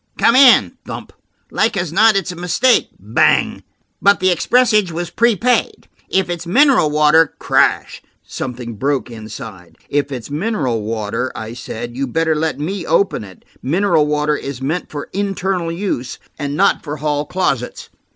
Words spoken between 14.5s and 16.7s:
meant for internal use, and